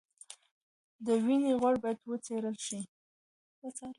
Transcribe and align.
د 1.05 1.07
وینې 1.25 1.51
غوړ 1.59 1.73
باید 1.83 1.99
وڅارل 2.09 2.57
شي. 2.65 2.79